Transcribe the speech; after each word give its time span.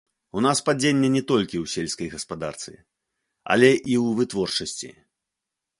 У 0.39 0.41
нас 0.45 0.61
падзенне 0.69 1.09
не 1.17 1.21
толькі 1.31 1.57
ў 1.63 1.73
сельскай 1.73 2.07
гаспадарцы, 2.15 2.73
але 3.51 3.69
і 3.77 3.79
ў 3.79 4.07
вытворчасці. 4.23 4.91